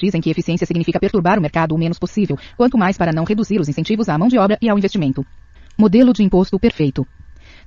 [0.00, 3.60] Dizem que eficiência significa perturbar o mercado o menos possível, quanto mais para não reduzir
[3.60, 5.24] os incentivos à mão de obra e ao investimento.
[5.76, 7.06] Modelo de imposto perfeito.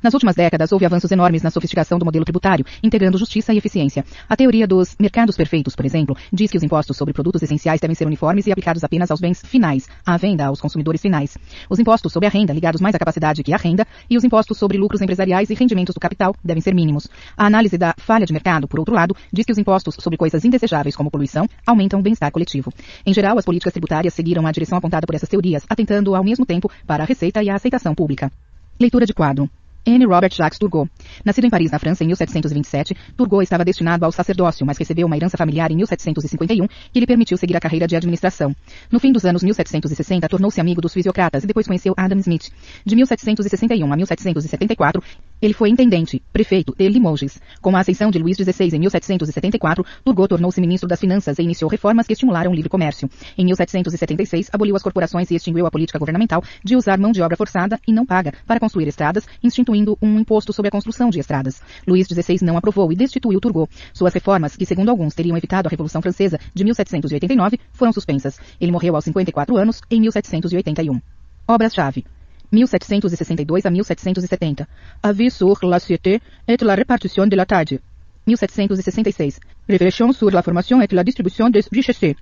[0.03, 4.03] Nas últimas décadas, houve avanços enormes na sofisticação do modelo tributário, integrando justiça e eficiência.
[4.27, 7.95] A teoria dos mercados perfeitos, por exemplo, diz que os impostos sobre produtos essenciais devem
[7.95, 11.37] ser uniformes e aplicados apenas aos bens finais, à venda aos consumidores finais.
[11.69, 14.57] Os impostos sobre a renda, ligados mais à capacidade que à renda, e os impostos
[14.57, 17.07] sobre lucros empresariais e rendimentos do capital devem ser mínimos.
[17.37, 20.43] A análise da falha de mercado, por outro lado, diz que os impostos sobre coisas
[20.43, 22.73] indesejáveis como poluição aumentam o bem-estar coletivo.
[23.05, 26.45] Em geral, as políticas tributárias seguiram a direção apontada por essas teorias, atentando ao mesmo
[26.45, 28.29] tempo para a receita e a aceitação pública.
[28.77, 29.49] Leitura de quadro.
[29.85, 30.05] N.
[30.05, 30.89] Robert Jacques Turgot.
[31.25, 35.17] Nascido em Paris, na França, em 1727, Turgot estava destinado ao sacerdócio, mas recebeu uma
[35.17, 38.55] herança familiar em 1751 que lhe permitiu seguir a carreira de administração.
[38.91, 42.49] No fim dos anos 1760, tornou-se amigo dos fisiocratas e depois conheceu Adam Smith.
[42.85, 45.03] De 1761 a 1774,
[45.43, 47.37] ele foi intendente, prefeito de Limoges.
[47.61, 51.69] Com a ascensão de Luís XVI em 1774, Turgot tornou-se ministro das Finanças e iniciou
[51.69, 53.09] reformas que estimularam o livre comércio.
[53.37, 57.35] Em 1776, aboliu as corporações e extinguiu a política governamental de usar mão de obra
[57.35, 61.61] forçada e não paga para construir estradas, instituindo um imposto sobre a construção de estradas.
[61.85, 63.69] Luís XVI não aprovou e destituiu Turgot.
[63.93, 68.39] Suas reformas, que segundo alguns teriam evitado a Revolução Francesa de 1789, foram suspensas.
[68.61, 71.01] Ele morreu aos 54 anos em 1781.
[71.45, 72.05] Obras-chave.
[72.53, 74.67] 1762 a 1770.
[75.01, 77.79] Avis sur la société et la répartition de la tarde.
[78.27, 79.39] 1766.
[79.67, 82.15] Réflexion sur la formation et la distribution des richesses.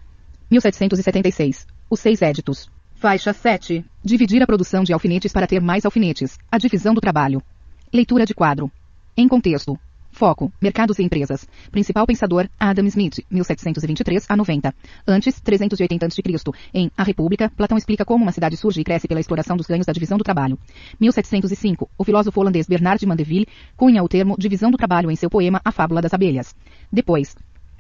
[0.50, 1.68] 1776.
[1.90, 2.70] Os seis éditos.
[2.96, 3.84] Faixa 7.
[4.04, 6.38] Dividir a produção de alfinetes para ter mais alfinetes.
[6.52, 7.42] A divisão do trabalho.
[7.94, 8.72] Leitura de quadro.
[9.18, 9.78] Em contexto.
[10.12, 11.48] Foco, mercados e empresas.
[11.72, 14.76] Principal pensador, Adam Smith, 1723 a 90.
[15.08, 16.22] Antes, 380 a.C.
[16.74, 19.86] Em A República, Platão explica como uma cidade surge e cresce pela exploração dos ganhos
[19.86, 20.60] da divisão do trabalho.
[21.00, 25.30] 1705, o filósofo holandês Bernard de Mandeville cunha o termo divisão do trabalho em seu
[25.30, 26.54] poema A Fábula das Abelhas.
[26.92, 27.36] Depois,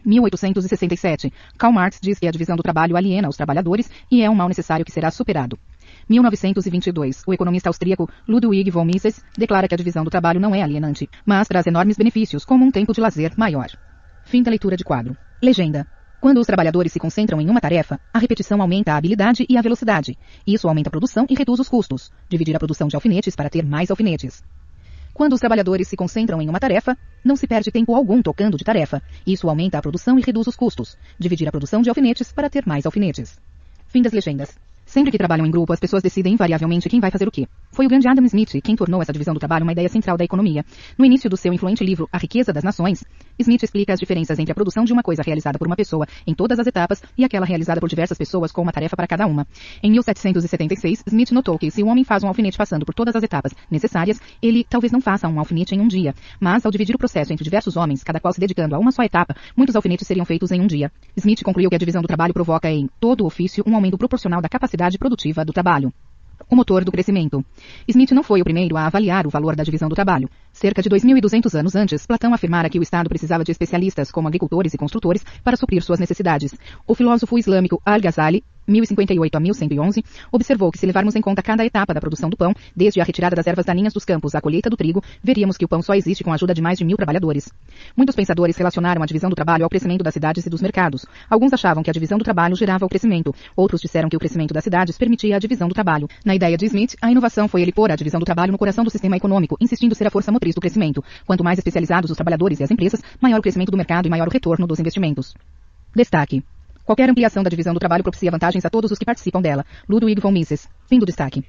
[0.05, 4.35] 1867, Karl Marx diz que a divisão do trabalho aliena os trabalhadores e é um
[4.35, 5.59] mal necessário que será superado.
[6.09, 10.61] 1922, o economista austríaco Ludwig von Mises declara que a divisão do trabalho não é
[10.61, 13.69] alienante, mas traz enormes benefícios, como um tempo de lazer maior.
[14.25, 15.15] Fim da leitura de quadro.
[15.41, 15.87] Legenda.
[16.19, 19.61] Quando os trabalhadores se concentram em uma tarefa, a repetição aumenta a habilidade e a
[19.61, 20.15] velocidade.
[20.45, 22.11] Isso aumenta a produção e reduz os custos.
[22.29, 24.43] Dividir a produção de alfinetes para ter mais alfinetes.
[25.13, 28.63] Quando os trabalhadores se concentram em uma tarefa, não se perde tempo algum tocando de
[28.63, 29.01] tarefa.
[29.25, 30.95] Isso aumenta a produção e reduz os custos.
[31.19, 33.39] Dividir a produção de alfinetes para ter mais alfinetes.
[33.87, 34.57] Fim das legendas.
[34.85, 37.47] Sempre que trabalham em grupo, as pessoas decidem invariavelmente quem vai fazer o quê.
[37.71, 40.25] Foi o grande Adam Smith quem tornou essa divisão do trabalho uma ideia central da
[40.25, 40.65] economia.
[40.97, 43.03] No início do seu influente livro A Riqueza das Nações,
[43.39, 46.33] Smith explica as diferenças entre a produção de uma coisa realizada por uma pessoa em
[46.33, 49.47] todas as etapas e aquela realizada por diversas pessoas com uma tarefa para cada uma.
[49.81, 53.23] Em 1776, Smith notou que se um homem faz um alfinete passando por todas as
[53.23, 56.99] etapas necessárias, ele talvez não faça um alfinete em um dia, mas ao dividir o
[56.99, 60.25] processo entre diversos homens, cada qual se dedicando a uma só etapa, muitos alfinetes seriam
[60.25, 60.91] feitos em um dia.
[61.15, 64.41] Smith concluiu que a divisão do trabalho provoca em todo o ofício um aumento proporcional
[64.41, 65.93] da capacidade produtiva do trabalho
[66.51, 67.43] o motor do crescimento.
[67.87, 70.29] Smith não foi o primeiro a avaliar o valor da divisão do trabalho.
[70.51, 74.73] Cerca de 2.200 anos antes, Platão afirmara que o Estado precisava de especialistas como agricultores
[74.73, 76.53] e construtores para suprir suas necessidades.
[76.85, 81.93] O filósofo islâmico Al-Ghazali 1058 a 1111, observou que se levarmos em conta cada etapa
[81.93, 84.77] da produção do pão, desde a retirada das ervas daninhas dos campos à colheita do
[84.77, 87.51] trigo, veríamos que o pão só existe com a ajuda de mais de mil trabalhadores.
[87.95, 91.05] Muitos pensadores relacionaram a divisão do trabalho ao crescimento das cidades e dos mercados.
[91.29, 94.53] Alguns achavam que a divisão do trabalho gerava o crescimento, outros disseram que o crescimento
[94.53, 96.07] das cidades permitia a divisão do trabalho.
[96.25, 98.83] Na ideia de Smith, a inovação foi ele pôr a divisão do trabalho no coração
[98.83, 101.03] do sistema econômico, insistindo ser a força motriz do crescimento.
[101.25, 104.27] Quanto mais especializados os trabalhadores e as empresas, maior o crescimento do mercado e maior
[104.27, 105.33] o retorno dos investimentos.
[105.95, 106.43] Destaque.
[106.85, 109.65] Qualquer ampliação da divisão do trabalho propicia vantagens a todos os que participam dela.
[109.87, 110.67] Ludwig von Mises.
[110.87, 111.43] Fim do destaque.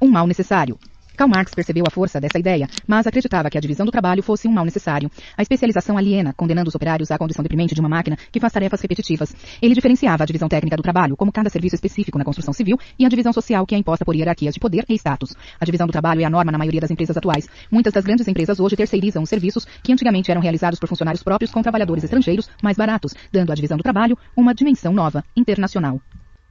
[0.00, 0.78] Um mal necessário.
[1.20, 4.48] Karl Marx percebeu a força dessa ideia, mas acreditava que a divisão do trabalho fosse
[4.48, 5.10] um mal necessário.
[5.36, 8.80] A especialização aliena, condenando os operários à condição deprimente de uma máquina que faz tarefas
[8.80, 9.36] repetitivas.
[9.60, 13.04] Ele diferenciava a divisão técnica do trabalho, como cada serviço específico na construção civil, e
[13.04, 15.34] a divisão social que é imposta por hierarquias de poder e status.
[15.60, 17.46] A divisão do trabalho é a norma na maioria das empresas atuais.
[17.70, 21.50] Muitas das grandes empresas hoje terceirizam os serviços que antigamente eram realizados por funcionários próprios
[21.50, 26.00] com trabalhadores estrangeiros mais baratos, dando à divisão do trabalho uma dimensão nova, internacional.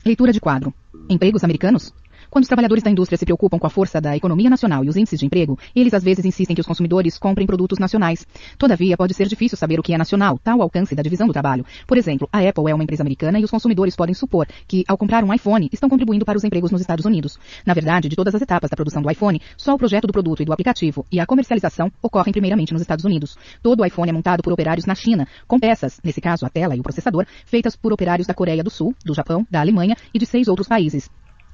[0.05, 0.71] Leitura de quadro.
[1.09, 1.91] Empregos americanos?
[2.29, 4.95] Quando os trabalhadores da indústria se preocupam com a força da economia nacional e os
[4.95, 8.25] índices de emprego, eles às vezes insistem que os consumidores comprem produtos nacionais.
[8.57, 11.65] Todavia, pode ser difícil saber o que é nacional, tal alcance da divisão do trabalho.
[11.87, 14.95] Por exemplo, a Apple é uma empresa americana e os consumidores podem supor que, ao
[14.95, 17.39] comprar um iPhone, estão contribuindo para os empregos nos Estados Unidos.
[17.65, 20.43] Na verdade, de todas as etapas da produção do iPhone, só o projeto do produto
[20.43, 23.35] e do aplicativo e a comercialização ocorrem primeiramente nos Estados Unidos.
[23.63, 26.75] Todo o iPhone é montado por operários na China, com peças, nesse caso a tela
[26.75, 30.19] e o processador, feitas por operários da Coreia do Sul, do Japão, da Alemanha e
[30.19, 31.09] de seis outros países.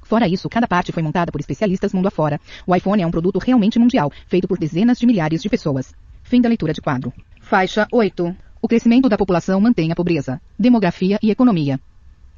[0.06, 2.40] Fora isso, cada parte foi montada por especialistas mundo afora.
[2.64, 5.92] O iPhone é um produto realmente mundial, feito por dezenas de milhares de pessoas.
[6.22, 7.12] Fim da leitura de quadro.
[7.40, 8.36] Faixa 8.
[8.62, 10.40] O crescimento da população mantém a pobreza.
[10.56, 11.80] Demografia e economia.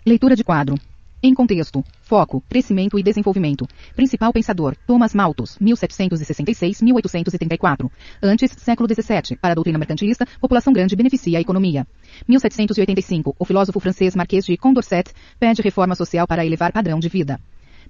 [0.05, 0.77] Leitura de quadro.
[1.21, 3.67] Em contexto, foco, crescimento e desenvolvimento.
[3.97, 7.91] Principal pensador, Thomas Malthus, 1766-1834.
[8.23, 9.37] Antes, século XVII.
[9.37, 11.85] Para a doutrina mercantilista, população grande beneficia a economia.
[12.29, 13.35] 1785.
[13.37, 15.11] O filósofo francês Marquês de Condorcet
[15.41, 17.41] pede reforma social para elevar padrão de vida.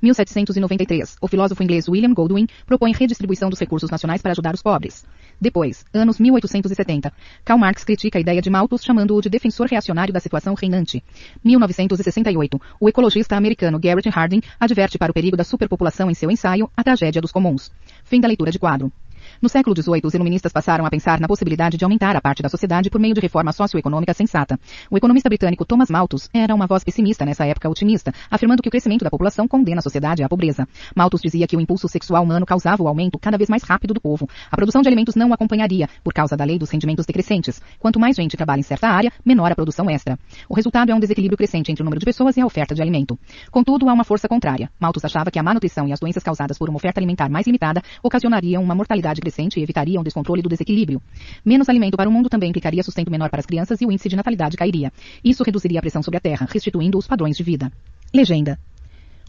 [0.03, 1.17] 1793.
[1.21, 5.05] O filósofo inglês William Goldwyn propõe redistribuição dos recursos nacionais para ajudar os pobres.
[5.41, 7.12] Depois, anos 1870.
[7.45, 11.03] Karl Marx critica a ideia de Malthus chamando-o de defensor reacionário da situação reinante.
[11.45, 12.61] 1968.
[12.81, 16.83] O ecologista americano Garrett Hardin adverte para o perigo da superpopulação em seu ensaio A
[16.83, 17.71] Tragédia dos Comuns.
[18.05, 18.93] Fim da leitura de quadro.
[19.41, 22.49] No século XVIII, os iluministas passaram a pensar na possibilidade de aumentar a parte da
[22.49, 24.59] sociedade por meio de reforma socioeconômica sensata.
[24.91, 28.71] O economista britânico Thomas Malthus era uma voz pessimista nessa época otimista, afirmando que o
[28.71, 30.67] crescimento da população condena a sociedade à pobreza.
[30.95, 34.01] Malthus dizia que o impulso sexual humano causava o aumento cada vez mais rápido do
[34.01, 34.29] povo.
[34.51, 37.61] A produção de alimentos não acompanharia, por causa da lei dos rendimentos decrescentes.
[37.79, 40.19] Quanto mais gente trabalha em certa área, menor a produção extra.
[40.49, 42.83] O resultado é um desequilíbrio crescente entre o número de pessoas e a oferta de
[42.83, 43.19] alimento.
[43.51, 44.71] Contudo, há uma força contrária.
[44.81, 47.47] Malthus achava que a má nutrição e as doenças causadas por uma oferta alimentar mais
[47.47, 51.03] limitada ocasionariam uma mortalidade crescente e evitariam descontrole do desequilíbrio.
[51.44, 54.09] Menos alimento para o mundo também implicaria sustento menor para as crianças e o índice
[54.09, 54.93] de natalidade cairia.
[55.25, 57.73] Isso reduziria a pressão sobre a Terra, restituindo os padrões de vida.
[58.12, 58.59] Legenda.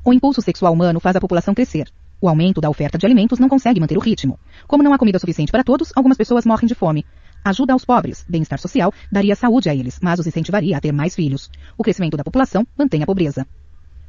[0.03, 1.89] O impulso sexual humano faz a população crescer.
[2.21, 4.39] O aumento da oferta de alimentos não consegue manter o ritmo.
[4.67, 7.05] Como não há comida suficiente para todos, algumas pessoas morrem de fome.
[7.43, 11.15] Ajuda aos pobres, bem-estar social, daria saúde a eles, mas os incentivaria a ter mais
[11.15, 11.49] filhos.
[11.77, 13.47] O crescimento da população mantém a pobreza.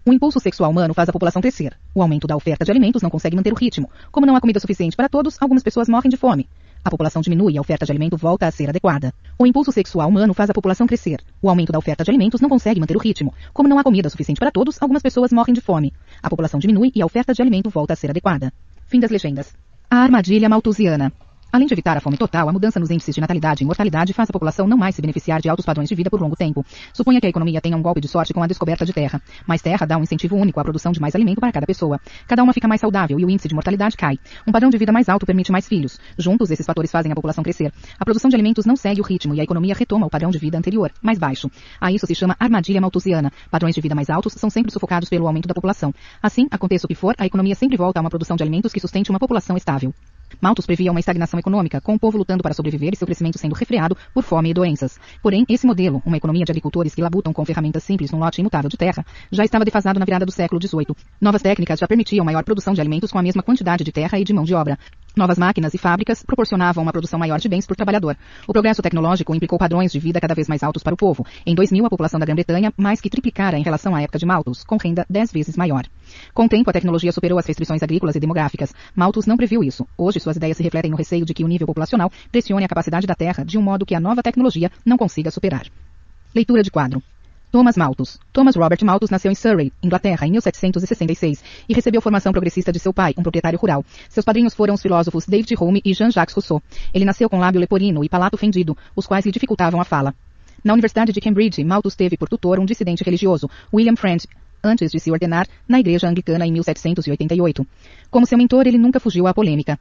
[0.05, 1.77] O impulso sexual humano faz a população crescer.
[1.95, 3.91] O aumento da oferta de alimentos não consegue manter o ritmo.
[4.11, 6.49] Como não há comida suficiente para todos, algumas pessoas morrem de fome.
[6.83, 9.13] A população diminui e a oferta de alimento volta a ser adequada.
[9.39, 11.21] O impulso sexual humano faz a população crescer.
[11.43, 13.35] O aumento da oferta de alimentos não consegue manter o ritmo.
[13.53, 15.93] Como não há comida suficiente para todos, algumas pessoas morrem de fome.
[16.23, 18.51] A população diminui e a oferta de alimento volta a ser adequada.
[18.87, 19.55] Fim das legendas.
[19.91, 21.13] A armadilha malthusiana.
[21.53, 24.31] Além de evitar a fome total, a mudança nos índices de natalidade e mortalidade faz
[24.31, 26.65] a população não mais se beneficiar de altos padrões de vida por longo tempo.
[26.93, 29.21] Suponha que a economia tenha um golpe de sorte com a descoberta de terra.
[29.49, 31.99] Mais terra dá um incentivo único à produção de mais alimento para cada pessoa.
[32.29, 34.17] Cada uma fica mais saudável e o índice de mortalidade cai.
[34.47, 35.99] Um padrão de vida mais alto permite mais filhos.
[36.17, 37.73] Juntos, esses fatores fazem a população crescer.
[37.99, 40.39] A produção de alimentos não segue o ritmo e a economia retoma o padrão de
[40.39, 41.51] vida anterior, mais baixo.
[41.81, 43.33] A isso se chama armadilha malthusiana.
[43.51, 45.93] Padrões de vida mais altos são sempre sufocados pelo aumento da população.
[46.23, 48.79] Assim, aconteça o que for, a economia sempre volta a uma produção de alimentos que
[48.79, 49.93] sustente uma população estável.
[50.41, 53.55] Malthus previa uma estagnação econômica, com o povo lutando para sobreviver e seu crescimento sendo
[53.55, 54.99] refreado por fome e doenças.
[55.23, 58.69] Porém, esse modelo, uma economia de agricultores que labutam com ferramentas simples num lote imutável
[58.69, 60.95] de terra, já estava defasado na virada do século XVIII.
[61.21, 64.25] Novas técnicas já permitiam maior produção de alimentos com a mesma quantidade de terra e
[64.25, 64.79] de mão de obra.
[65.17, 68.17] Novas máquinas e fábricas proporcionavam uma produção maior de bens por trabalhador.
[68.47, 71.27] O progresso tecnológico implicou padrões de vida cada vez mais altos para o povo.
[71.45, 74.63] Em 2000, a população da Grã-Bretanha mais que triplicara em relação à época de Malthus,
[74.63, 75.85] com renda dez vezes maior.
[76.33, 78.73] Com o tempo, a tecnologia superou as restrições agrícolas e demográficas.
[78.95, 79.87] Malthus não previu isso.
[79.99, 83.07] Hoje, suas ideias se refletem no receio de que o nível populacional pressione a capacidade
[83.07, 85.67] da Terra de um modo que a nova tecnologia não consiga superar.
[86.33, 87.03] Leitura de quadro.
[87.51, 88.17] Thomas Malthus.
[88.33, 92.95] Thomas Robert Malthus nasceu em Surrey, Inglaterra, em 1766, e recebeu formação progressista de seu
[92.95, 93.85] pai, um proprietário rural.
[94.09, 96.63] Seus padrinhos foram os filósofos David Hume e Jean-Jacques Rousseau.
[96.95, 100.15] Ele nasceu com lábio leporino e palato fendido, os quais lhe dificultavam a fala.
[100.63, 104.25] Na Universidade de Cambridge, Malthus teve por tutor um dissidente religioso, William Friend,
[104.63, 107.67] antes de se ordenar na Igreja Anglicana em 1788.
[108.11, 109.79] Como seu mentor, ele nunca fugiu à polêmica.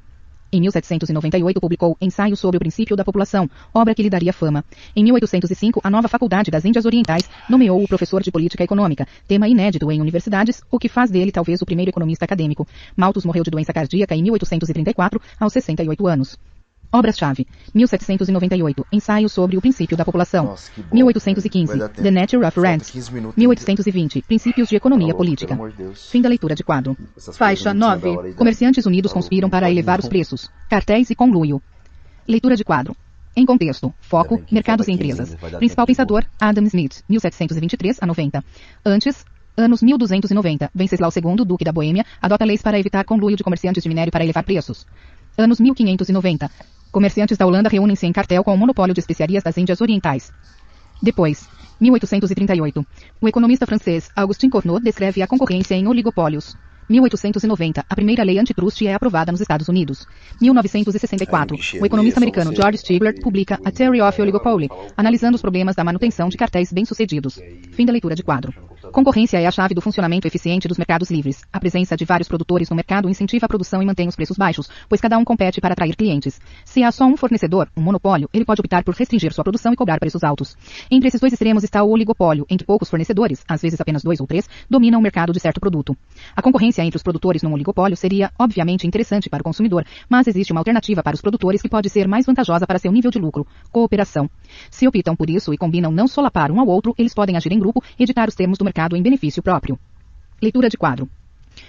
[0.52, 4.66] Em 1798 publicou Ensaio sobre o Princípio da População, obra que lhe daria fama.
[4.96, 9.48] Em 1805, a nova Faculdade das Índias Orientais nomeou o professor de Política Econômica, tema
[9.48, 12.68] inédito em universidades, o que faz dele talvez o primeiro economista acadêmico.
[12.98, 16.36] Malthus morreu de doença cardíaca em 1834, aos 68 anos.
[16.92, 17.46] Obras-chave.
[17.74, 18.86] 1798.
[18.92, 20.46] Ensaio sobre o princípio da população.
[20.46, 20.96] Nossa, que bom.
[20.96, 21.68] 1815.
[21.68, 22.02] Vai dar tempo.
[22.02, 22.90] The Nature of Falta Rents.
[22.90, 23.38] 15 minutos.
[23.38, 24.22] 1820.
[24.24, 25.56] Princípios de economia política.
[25.56, 26.10] de.
[26.10, 26.98] Fim da leitura de quadro.
[27.16, 28.02] Essas Faixa coisas não precisam 9.
[28.02, 30.50] da hora aí, Comerciantes unidos Falou, conspiram para elevar os preços.
[30.68, 31.62] Cartéis e conluio.
[32.28, 32.96] Leitura de quadro.
[33.36, 35.36] Em contexto, foco, mercados e falta 15 empresas.
[35.60, 38.44] Principal pensador, Adam Smith, 1723 a 90.
[38.84, 39.24] Antes,
[39.56, 43.90] anos 1290, Venceslau II, duque da Boêmia, adota leis para evitar conluio de comerciantes de
[43.90, 44.86] minério para elevar preços.
[45.38, 46.50] Anos 1590,
[46.92, 50.32] comerciantes da Holanda reúnem-se em cartel com o monopólio de especiarias das Índias Orientais.
[51.02, 51.48] Depois,
[51.80, 52.86] 1838,
[53.22, 56.56] o economista francês Augustin Cournot descreve a concorrência em oligopólios.
[56.90, 60.08] 1890, a primeira lei antitruste é aprovada nos Estados Unidos.
[60.42, 62.56] 1964, Aí, Michel, o economista é americano.
[62.56, 67.40] George Stigler publica A Theory of Oligopoly, analisando os problemas da manutenção de cartéis bem-sucedidos.
[67.72, 68.54] Fim da leitura de quadro.
[68.92, 71.44] Concorrência é a chave do funcionamento eficiente dos mercados livres.
[71.54, 74.68] A presença de vários produtores no mercado incentiva a produção e mantém os preços baixos,
[74.88, 76.40] pois cada um compete para atrair clientes.
[76.66, 79.76] Se há só um fornecedor, um monopólio, ele pode optar por restringir sua produção e
[79.76, 80.58] cobrar preços altos.
[80.90, 84.20] Entre esses dois extremos está o oligopólio, em que poucos fornecedores, às vezes apenas dois
[84.20, 85.96] ou três, dominam o mercado de certo produto.
[86.36, 90.52] A concorrência entre os produtores num oligopólio seria, obviamente, interessante para o consumidor, mas existe
[90.52, 93.46] uma alternativa para os produtores que pode ser mais vantajosa para seu nível de lucro:
[93.72, 94.30] cooperação.
[94.70, 97.60] Se optam por isso e combinam não solapar um ao outro, eles podem agir em
[97.60, 99.78] grupo e editar os termos do mercado em benefício próprio.
[100.42, 101.10] Leitura de quadro.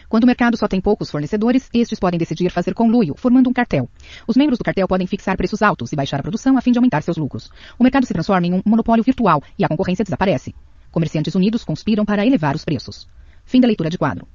[0.09, 3.89] Quando o mercado só tem poucos fornecedores, estes podem decidir fazer conluio, formando um cartel.
[4.27, 6.79] Os membros do cartel podem fixar preços altos e baixar a produção a fim de
[6.79, 7.51] aumentar seus lucros.
[7.79, 10.55] O mercado se transforma em um monopólio virtual e a concorrência desaparece.
[10.91, 13.09] Comerciantes unidos conspiram para elevar os preços.
[13.45, 14.27] Fim da leitura de quadro.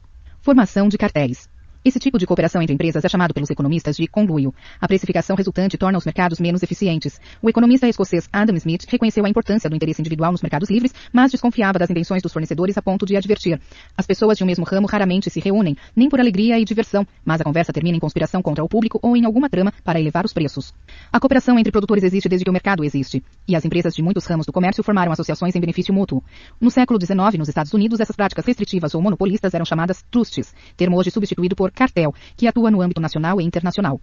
[0.45, 1.49] Formação de cartéis.
[1.85, 4.51] Esse tipo de cooperação entre empresas é chamado pelos economistas de conluio.
[4.81, 7.21] A precificação resultante torna os mercados menos eficientes.
[7.43, 11.29] O economista escocês Adam Smith reconheceu a importância do interesse individual nos mercados livres, mas
[11.29, 13.61] desconfiava das intenções dos fornecedores a ponto de advertir.
[13.95, 17.39] As pessoas de um mesmo ramo raramente se reúnem, nem por alegria e diversão, mas
[17.39, 20.33] a conversa termina em conspiração contra o público ou em alguma trama para elevar os
[20.33, 20.73] preços.
[21.13, 24.25] A cooperação entre produtores existe desde que o mercado existe, e as empresas de muitos
[24.25, 26.23] ramos do comércio formaram associações em benefício mútuo.
[26.59, 30.97] No século XIX, nos Estados Unidos, essas práticas restritivas ou monopolistas eram chamadas trusts, termo
[30.97, 33.99] hoje substituído por cartel, que atua no âmbito nacional e internacional.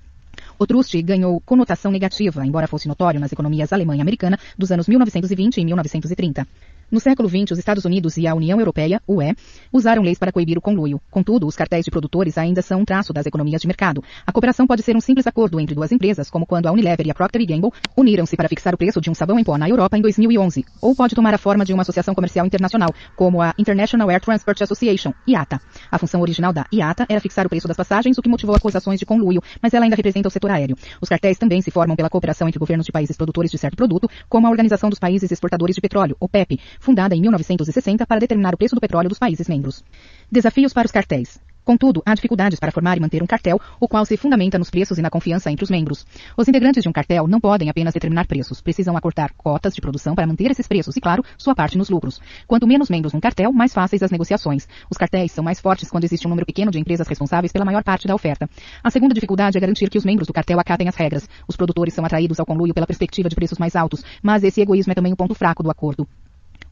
[0.58, 4.88] O trust ganhou conotação negativa, embora fosse notório nas economias alemã e americana dos anos
[4.88, 6.46] 1920 e 1930.
[6.92, 9.34] No século XX, os Estados Unidos e a União Europeia, UE,
[9.72, 11.00] usaram leis para coibir o conluio.
[11.10, 14.04] Contudo, os cartéis de produtores ainda são um traço das economias de mercado.
[14.26, 17.10] A cooperação pode ser um simples acordo entre duas empresas, como quando a Unilever e
[17.10, 19.96] a Procter Gamble uniram-se para fixar o preço de um sabão em pó na Europa
[19.96, 20.66] em 2011.
[20.82, 24.60] Ou pode tomar a forma de uma associação comercial internacional, como a International Air Transport
[24.60, 25.62] Association, IATA.
[25.90, 29.00] A função original da IATA era fixar o preço das passagens, o que motivou acusações
[29.00, 30.76] de conluio, mas ela ainda representa o setor aéreo.
[31.00, 34.10] Os cartéis também se formam pela cooperação entre governos de países produtores de certo produto,
[34.28, 38.58] como a Organização dos Países Exportadores de Petróleo, OPEP, fundada em 1960 para determinar o
[38.58, 39.84] preço do petróleo dos países membros.
[40.30, 41.40] Desafios para os cartéis.
[41.64, 44.98] Contudo, há dificuldades para formar e manter um cartel, o qual se fundamenta nos preços
[44.98, 46.04] e na confiança entre os membros.
[46.36, 50.16] Os integrantes de um cartel não podem apenas determinar preços, precisam acordar cotas de produção
[50.16, 52.20] para manter esses preços e, claro, sua parte nos lucros.
[52.48, 54.66] Quanto menos membros num cartel, mais fáceis as negociações.
[54.90, 57.84] Os cartéis são mais fortes quando existe um número pequeno de empresas responsáveis pela maior
[57.84, 58.50] parte da oferta.
[58.82, 61.28] A segunda dificuldade é garantir que os membros do cartel acatem as regras.
[61.46, 64.90] Os produtores são atraídos ao conluio pela perspectiva de preços mais altos, mas esse egoísmo
[64.90, 66.08] é também o um ponto fraco do acordo.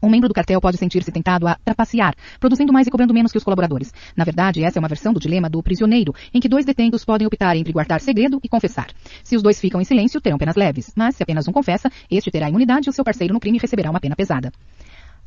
[0.01, 3.37] Um membro do cartel pode sentir-se tentado a trapacear, produzindo mais e cobrando menos que
[3.37, 3.93] os colaboradores.
[4.15, 7.27] Na verdade, essa é uma versão do dilema do prisioneiro, em que dois detentos podem
[7.27, 8.87] optar entre guardar segredo e confessar.
[9.23, 12.31] Se os dois ficam em silêncio, terão penas leves, mas se apenas um confessa, este
[12.31, 14.51] terá imunidade e o seu parceiro no crime receberá uma pena pesada.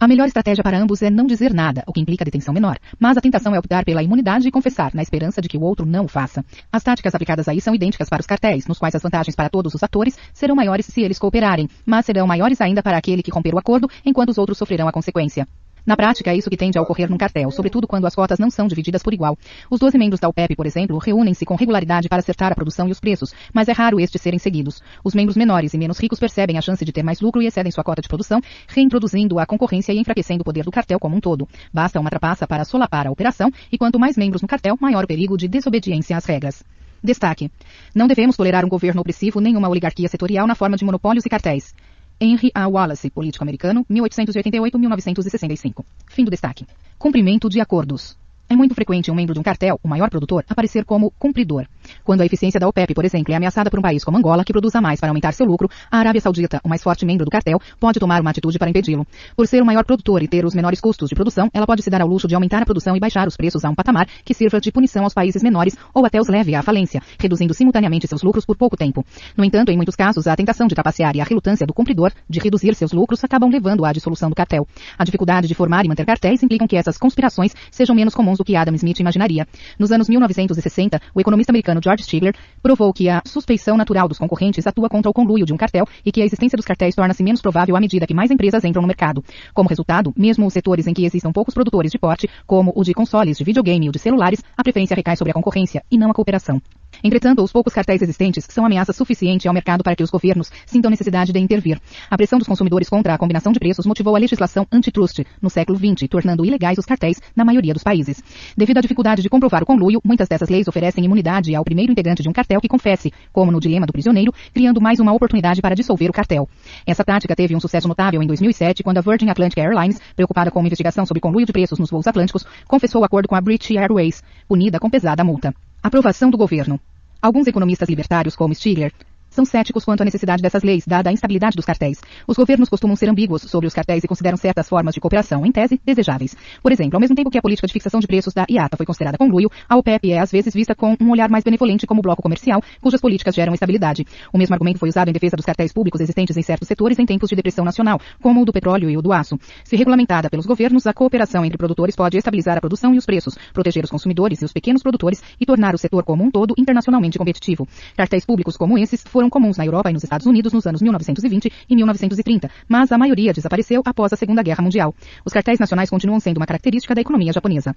[0.04, 2.76] A melhor estratégia para ambos é não dizer nada, o que implica detenção menor.
[3.00, 5.87] Mas a tentação é optar pela imunidade e confessar, na esperança de que o outro
[5.87, 6.44] não o faça.
[6.70, 9.73] As táticas aplicadas aí são idênticas para os cartéis, nos quais as vantagens para todos
[9.73, 13.54] os atores serão maiores se eles cooperarem, mas serão maiores ainda para aquele que romper
[13.54, 15.49] o acordo, enquanto os outros sofrerão a consequência.
[15.86, 18.50] Na prática, é isso que tende a ocorrer num cartel, sobretudo quando as cotas não
[18.50, 19.36] são divididas por igual.
[19.70, 22.90] Os 12 membros da OPEP, por exemplo, reúnem-se com regularidade para acertar a produção e
[22.90, 24.82] os preços, mas é raro estes serem seguidos.
[25.04, 27.70] Os membros menores e menos ricos percebem a chance de ter mais lucro e excedem
[27.70, 31.20] sua cota de produção, reintroduzindo a concorrência e enfraquecendo o poder do cartel como um
[31.20, 31.46] todo.
[31.72, 35.06] Basta uma trapaça para solapar a operação, e quanto mais membros no cartel, maior o
[35.06, 36.64] perigo de desobediência às regras.
[37.02, 37.50] Destaque.
[37.94, 41.28] Não devemos tolerar um governo opressivo nem uma oligarquia setorial na forma de monopólios e
[41.28, 41.74] cartéis.
[42.21, 42.66] Henry A.
[42.66, 45.85] Wallace, político americano, 1888-1965.
[46.06, 46.66] Fim do destaque.
[46.99, 48.16] Cumprimento de acordos.
[48.54, 51.66] É muito frequente um membro de um cartel, o maior produtor, aparecer como cumpridor.
[52.04, 54.52] Quando a eficiência da OPEP, por exemplo, é ameaçada por um país como Angola, que
[54.52, 57.58] produza mais para aumentar seu lucro, a Arábia Saudita, o mais forte membro do cartel,
[57.80, 59.04] pode tomar uma atitude para impedi-lo.
[59.37, 61.90] Por ser o maior produtor e ter os menores custos de produção, ela pode se
[61.90, 64.32] dar ao luxo de aumentar a produção e baixar os preços a um patamar que
[64.32, 68.23] sirva de punição aos países menores ou até os leve à falência, reduzindo simultaneamente seus
[68.23, 69.04] lucros por pouco tempo.
[69.37, 72.38] No entanto, em muitos casos, a tentação de trapacear e a relutância do cumpridor de
[72.38, 74.64] reduzir seus lucros acabam levando à dissolução do cartel.
[74.96, 78.46] A dificuldade de formar e manter cartéis implicam que essas conspirações sejam menos comuns do
[78.46, 79.46] que Adam Smith imagina imaginaria.
[79.78, 84.66] Nos anos 1960, o economista americano George Stigler provou que a suspeição natural dos concorrentes
[84.66, 87.40] atua contra o conluio de um cartel e que a existência dos cartéis torna-se menos
[87.40, 89.24] provável à medida que mais empresas entram no mercado.
[89.52, 92.92] Como resultado, mesmo os setores em que existam poucos produtores de porte, como o de
[92.92, 96.14] consoles, de videogame ou de celulares, a preferência recai sobre a concorrência e não a
[96.14, 96.60] cooperação.
[97.02, 100.90] Entretanto, os poucos cartéis existentes são ameaça suficiente ao mercado para que os governos sintam
[100.90, 101.80] necessidade de intervir.
[102.10, 105.78] A pressão dos consumidores contra a combinação de preços motivou a legislação antitrust no século
[105.78, 108.22] XX, tornando ilegais os cartéis na maioria dos países.
[108.56, 112.22] Devido à dificuldade de comprovar o conluio, muitas dessas leis oferecem imunidade ao primeiro integrante
[112.22, 115.74] de um cartel que confesse, como no dilema do prisioneiro, criando mais uma oportunidade para
[115.74, 116.48] dissolver o cartel.
[116.86, 120.60] Essa tática teve um sucesso notável em 2007, quando a Virgin Atlantic Airlines, preocupada com
[120.60, 123.76] uma investigação sobre conluio de preços nos voos atlânticos, confessou o acordo com a British
[123.76, 125.54] Airways, punida com pesada multa.
[125.84, 126.80] Aprovação do governo.
[127.20, 128.90] Alguns economistas libertários, como Stigler,
[129.34, 132.00] são céticos quanto à necessidade dessas leis, dada a instabilidade dos cartéis.
[132.26, 135.50] Os governos costumam ser ambíguos sobre os cartéis e consideram certas formas de cooperação, em
[135.50, 136.36] tese, desejáveis.
[136.62, 138.86] Por exemplo, ao mesmo tempo que a política de fixação de preços da IATA foi
[138.86, 142.22] considerada conluio, a OPEP é às vezes vista com um olhar mais benevolente como bloco
[142.22, 144.06] comercial, cujas políticas geram estabilidade.
[144.32, 147.06] O mesmo argumento foi usado em defesa dos cartéis públicos existentes em certos setores em
[147.06, 149.38] tempos de depressão nacional, como o do petróleo e o do aço.
[149.64, 153.36] Se regulamentada pelos governos, a cooperação entre produtores pode estabilizar a produção e os preços,
[153.52, 157.18] proteger os consumidores e os pequenos produtores e tornar o setor como um todo internacionalmente
[157.18, 157.66] competitivo.
[157.96, 160.82] Cartéis públicos como esses foram foram comuns na Europa e nos Estados Unidos nos anos
[160.82, 164.94] 1920 e 1930, mas a maioria desapareceu após a Segunda Guerra Mundial.
[165.24, 167.74] Os cartéis nacionais continuam sendo uma característica da economia japonesa.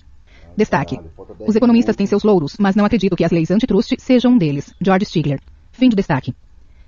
[0.58, 1.00] Destaque.
[1.48, 4.74] Os economistas têm seus louros, mas não acredito que as leis antitrust sejam um deles.
[4.82, 5.40] George Stigler.
[5.72, 6.34] Fim do destaque.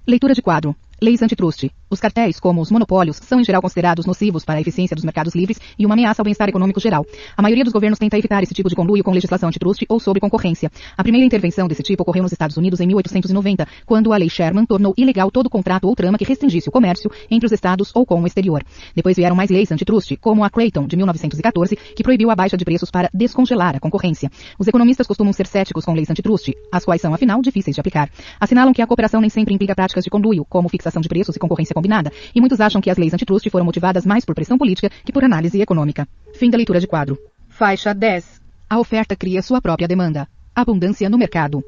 [0.06, 0.76] Leitura de quadro.
[1.02, 1.72] Leis antitrust.
[1.90, 5.34] Os cartéis, como os monopólios, são em geral considerados nocivos para a eficiência dos mercados
[5.34, 7.06] livres e uma ameaça ao bem-estar econômico geral.
[7.38, 10.20] A maioria dos governos tenta evitar esse tipo de conluio com legislação antitrust ou sobre
[10.20, 10.70] concorrência.
[10.98, 14.66] A primeira intervenção desse tipo ocorreu nos Estados Unidos em 1890, quando a Lei Sherman
[14.66, 18.22] tornou ilegal todo contrato ou trama que restringisse o comércio entre os estados ou com
[18.22, 18.62] o exterior.
[18.94, 22.66] Depois vieram mais leis antitrust, como a Creighton, de 1914, que proibiu a baixa de
[22.66, 24.30] preços para descongelar a concorrência.
[24.60, 28.10] Os economistas costumam ser céticos com leis antitrust, as quais são, afinal, difíceis de aplicar.
[28.38, 31.40] Assinalam que a cooperação nem sempre implica práticas de conluio, como fixação de preços e
[31.40, 34.90] concorrência combinada, e muitos acham que as leis antitrust foram motivadas mais por pressão política
[35.06, 36.08] que por análise econômica.
[36.34, 37.18] Fim da leitura de quadro.
[37.48, 38.42] Faixa 10.
[38.70, 40.28] A oferta cria sua própria demanda.
[40.56, 41.64] Abundância no mercado.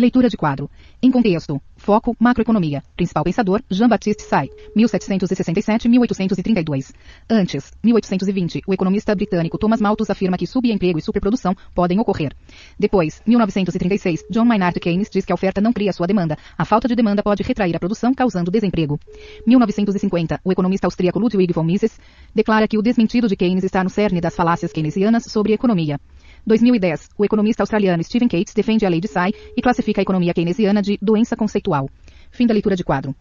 [0.00, 0.70] Leitura de quadro.
[1.02, 1.60] Em contexto.
[1.76, 2.82] Foco, macroeconomia.
[2.96, 6.94] Principal pensador, Jean-Baptiste Say, 1767-1832.
[7.28, 12.34] Antes, 1820, o economista britânico Thomas Malthus afirma que subemprego e superprodução podem ocorrer.
[12.78, 16.38] Depois, 1936, John Maynard Keynes diz que a oferta não cria sua demanda.
[16.56, 18.98] A falta de demanda pode retrair a produção, causando desemprego.
[19.46, 22.00] 1950, o economista austríaco Ludwig von Mises
[22.34, 26.00] declara que o desmentido de Keynes está no cerne das falácias keynesianas sobre economia.
[26.46, 30.34] 2010, o economista australiano Stephen Cates defende a lei de Say e classifica a economia
[30.34, 31.88] keynesiana de doença conceitual.
[32.30, 33.14] Fim da leitura de quadro.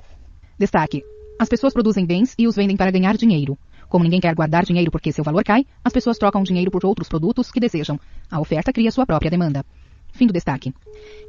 [0.57, 1.03] Destaque.
[1.39, 3.57] As pessoas produzem bens e os vendem para ganhar dinheiro.
[3.87, 7.07] Como ninguém quer guardar dinheiro porque seu valor cai, as pessoas trocam dinheiro por outros
[7.07, 7.99] produtos que desejam.
[8.29, 9.65] A oferta cria sua própria demanda.
[10.11, 10.73] Fim do destaque.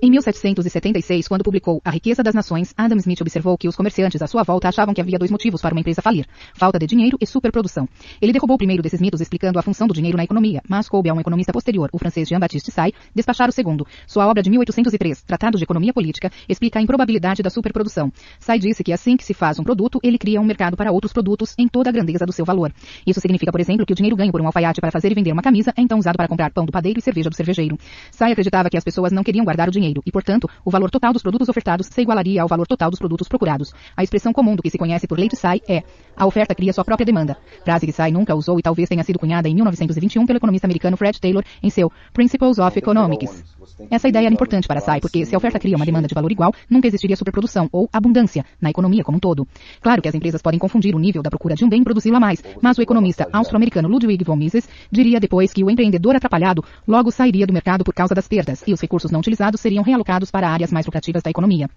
[0.02, 4.26] Em 1776, quando publicou A Riqueza das Nações, Adam Smith observou que os comerciantes à
[4.26, 7.26] sua volta achavam que havia dois motivos para uma empresa falir: falta de dinheiro e
[7.26, 7.86] superprodução.
[8.20, 11.10] Ele derrubou o primeiro desses mitos explicando a função do dinheiro na economia, mas coube
[11.10, 13.86] a um economista posterior, o francês Jean-Baptiste Say, despachar o segundo.
[14.06, 18.10] Sua obra de 1803, Tratado de Economia Política, explica a improbabilidade da superprodução.
[18.38, 21.12] Say disse que assim que se faz um produto, ele cria um mercado para outros
[21.12, 22.72] produtos em toda a grandeza do seu valor.
[23.06, 25.32] Isso significa, por exemplo, que o dinheiro ganho por um alfaiate para fazer e vender
[25.32, 27.76] uma camisa é então usado para comprar pão do padeiro e cerveja do cervejeiro.
[28.10, 31.12] Say acreditava que as pessoas não queriam guardar o dinheiro e, portanto, o valor total
[31.12, 33.72] dos produtos ofertados se igualaria ao valor total dos produtos procurados.
[33.96, 35.82] A expressão comum do que se conhece por lei de Say é
[36.20, 37.34] a oferta cria sua própria demanda.
[37.64, 40.94] Frase que Say nunca usou e talvez tenha sido cunhada em 1921 pelo economista americano
[40.94, 43.42] Fred Taylor em seu Principles of Economics.
[43.90, 46.30] Essa ideia era importante para Say porque se a oferta cria uma demanda de valor
[46.30, 49.48] igual, nunca existiria superprodução ou abundância na economia como um todo.
[49.80, 52.20] Claro que as empresas podem confundir o nível da procura de um bem e produzi-la
[52.20, 57.10] mais, mas o economista austro-americano Ludwig von Mises diria depois que o empreendedor atrapalhado logo
[57.10, 60.50] sairia do mercado por causa das perdas e os recursos não utilizados seriam realocados para
[60.50, 61.70] áreas mais lucrativas da economia.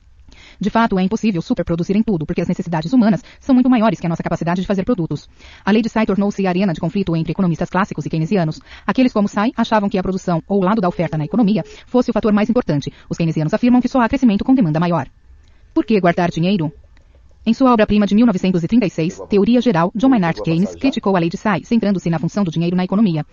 [0.60, 4.06] De fato, é impossível superproduzir em tudo, porque as necessidades humanas são muito maiores que
[4.06, 5.28] a nossa capacidade de fazer produtos.
[5.64, 8.60] A lei de Say tornou-se arena de conflito entre economistas clássicos e keynesianos.
[8.86, 12.10] Aqueles como Say achavam que a produção ou o lado da oferta na economia fosse
[12.10, 12.92] o fator mais importante.
[13.10, 15.08] Os keynesianos afirmam que só há crescimento com demanda maior.
[15.74, 16.72] Por que guardar dinheiro?
[17.46, 21.66] Em sua obra-prima de 1936, Teoria Geral, John Maynard Keynes criticou a lei de Say,
[21.66, 23.26] centrando-se na função do dinheiro na economia.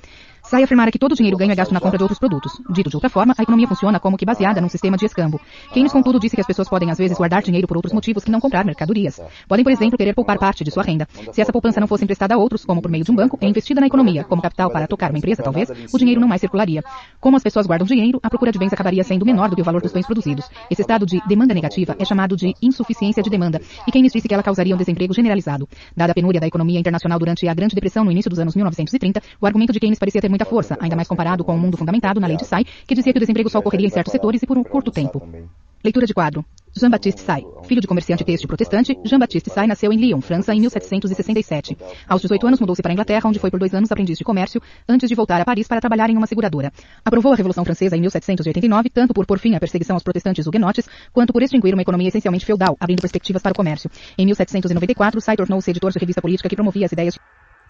[0.50, 2.60] Sai afirmara que todo o dinheiro ganho é gasto na compra de outros produtos.
[2.70, 5.40] Dito de outra forma, a economia funciona como que baseada num sistema de escambo.
[5.72, 8.32] Keynes, contudo, disse que as pessoas podem às vezes guardar dinheiro por outros motivos que
[8.32, 9.20] não comprar mercadorias.
[9.46, 11.06] Podem, por exemplo, querer poupar parte de sua renda.
[11.30, 13.46] Se essa poupança não fosse emprestada a outros, como por meio de um banco, é
[13.46, 16.82] investida na economia, como capital para tocar uma empresa, talvez, o dinheiro não mais circularia.
[17.20, 19.64] Como as pessoas guardam dinheiro, a procura de bens acabaria sendo menor do que o
[19.64, 20.50] valor dos bens produzidos.
[20.68, 24.34] Esse estado de demanda negativa é chamado de insuficiência de demanda, e Keynes disse que
[24.34, 25.68] ela causaria um desemprego generalizado.
[25.96, 29.22] Dada a penúria da economia internacional durante a Grande Depressão no início dos anos 1930,
[29.40, 32.20] o argumento de Keynes parecia ter muita força, ainda mais comparado com o mundo fundamentado
[32.20, 34.46] na lei de Say, que dizia que o desemprego só ocorreria em certos setores e
[34.46, 35.22] por um curto tempo.
[35.82, 36.44] Leitura de quadro.
[36.76, 41.76] Jean-Baptiste Say, filho de comerciante têxtil protestante, Jean-Baptiste Say nasceu em Lyon, França, em 1767.
[42.08, 44.62] Aos 18 anos mudou-se para a Inglaterra, onde foi por dois anos aprendiz de comércio,
[44.88, 46.72] antes de voltar a Paris para trabalhar em uma seguradora.
[47.04, 50.88] Aprovou a Revolução Francesa em 1789, tanto por pôr fim à perseguição aos protestantes huguenotes,
[51.12, 53.90] quanto por extinguir uma economia essencialmente feudal, abrindo perspectivas para o comércio.
[54.16, 57.20] Em 1794, Say tornou-se editor de revista política que promovia as ideias de